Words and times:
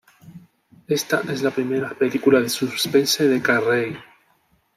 Esta 0.87 1.21
es 1.31 1.43
la 1.43 1.51
primera 1.51 1.91
película 1.91 2.39
de 2.41 2.49
suspense 2.49 3.27
de 3.27 3.39
Carrey. 3.39 3.95